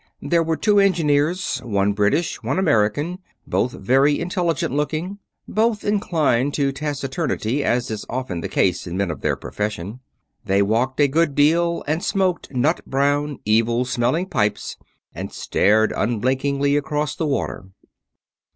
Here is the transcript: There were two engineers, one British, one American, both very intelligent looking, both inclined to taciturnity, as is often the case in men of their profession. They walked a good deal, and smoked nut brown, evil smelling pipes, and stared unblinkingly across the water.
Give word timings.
There 0.23 0.41
were 0.41 0.57
two 0.57 0.79
engineers, 0.79 1.59
one 1.59 1.93
British, 1.93 2.41
one 2.41 2.57
American, 2.57 3.19
both 3.45 3.73
very 3.73 4.19
intelligent 4.19 4.73
looking, 4.73 5.19
both 5.47 5.83
inclined 5.83 6.55
to 6.55 6.71
taciturnity, 6.71 7.63
as 7.63 7.91
is 7.91 8.03
often 8.09 8.41
the 8.41 8.49
case 8.49 8.87
in 8.87 8.97
men 8.97 9.11
of 9.11 9.21
their 9.21 9.35
profession. 9.35 9.99
They 10.43 10.63
walked 10.63 10.99
a 10.99 11.07
good 11.07 11.35
deal, 11.35 11.83
and 11.85 12.03
smoked 12.03 12.51
nut 12.51 12.81
brown, 12.87 13.37
evil 13.45 13.85
smelling 13.85 14.25
pipes, 14.25 14.75
and 15.13 15.31
stared 15.31 15.91
unblinkingly 15.95 16.75
across 16.75 17.15
the 17.15 17.27
water. 17.27 17.65